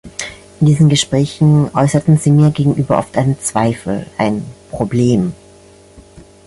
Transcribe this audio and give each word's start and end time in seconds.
In 0.59 0.65
diesen 0.65 0.89
Gesprächen 0.89 1.69
äußerten 1.75 2.17
sie 2.17 2.31
mir 2.31 2.49
gegenüber 2.49 2.97
oft 2.97 3.15
einen 3.19 3.39
Zweifel, 3.39 4.07
ein 4.17 4.43
Problem. 4.71 5.31